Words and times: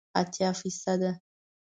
اتیا 0.21 0.51
فیصده 0.59 1.11